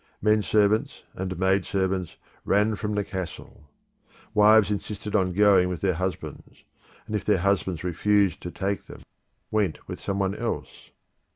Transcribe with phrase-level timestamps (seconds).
[0.19, 3.69] Men servants and maid servants ran from the castle.
[4.33, 6.63] Wives insisted upon going with their husbands,
[7.05, 9.03] and if their husbands refused to take them,
[9.51, 10.89] went with some one else.